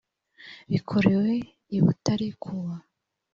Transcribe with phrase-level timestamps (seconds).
[0.71, 1.31] bikorewe
[1.77, 2.75] i butare kuwa